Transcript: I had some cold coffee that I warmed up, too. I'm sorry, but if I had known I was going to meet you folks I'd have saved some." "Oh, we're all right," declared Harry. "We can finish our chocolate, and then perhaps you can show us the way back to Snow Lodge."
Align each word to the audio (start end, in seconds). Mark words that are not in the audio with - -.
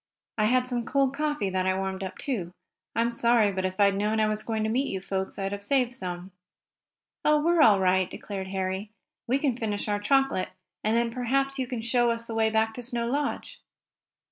I 0.39 0.45
had 0.45 0.67
some 0.67 0.83
cold 0.83 1.15
coffee 1.15 1.51
that 1.51 1.67
I 1.67 1.77
warmed 1.77 2.03
up, 2.03 2.17
too. 2.17 2.53
I'm 2.95 3.11
sorry, 3.11 3.51
but 3.51 3.65
if 3.65 3.79
I 3.79 3.85
had 3.85 3.95
known 3.97 4.19
I 4.19 4.25
was 4.25 4.41
going 4.41 4.63
to 4.63 4.67
meet 4.69 4.87
you 4.87 4.99
folks 4.99 5.37
I'd 5.37 5.51
have 5.51 5.63
saved 5.63 5.93
some." 5.93 6.31
"Oh, 7.23 7.39
we're 7.39 7.61
all 7.61 7.79
right," 7.79 8.09
declared 8.09 8.47
Harry. 8.47 8.89
"We 9.27 9.37
can 9.37 9.55
finish 9.55 9.87
our 9.87 9.99
chocolate, 9.99 10.49
and 10.83 10.97
then 10.97 11.11
perhaps 11.11 11.59
you 11.59 11.67
can 11.67 11.83
show 11.83 12.09
us 12.09 12.25
the 12.25 12.33
way 12.33 12.49
back 12.49 12.73
to 12.73 12.81
Snow 12.81 13.05
Lodge." 13.05 13.61